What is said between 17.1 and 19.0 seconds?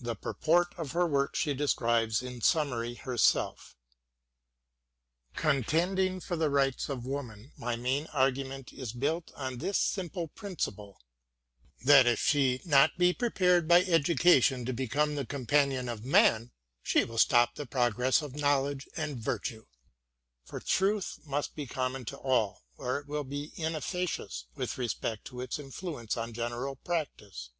stop the progress of knowledge